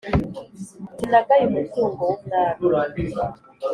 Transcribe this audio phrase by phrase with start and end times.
[0.97, 2.05] sinagaye umutungo
[2.59, 3.01] w’umwami!